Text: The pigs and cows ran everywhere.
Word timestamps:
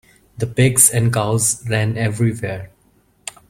The 0.35 0.47
pigs 0.47 0.89
and 0.89 1.13
cows 1.13 1.63
ran 1.69 1.95
everywhere. 1.95 2.71